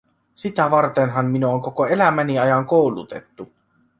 [0.35, 3.51] Sitä vartenhan minua on koko elämäni ajan koulutettu.